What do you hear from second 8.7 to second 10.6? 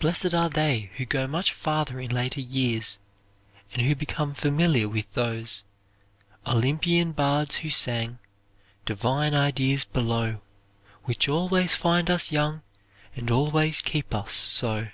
Divine ideas below,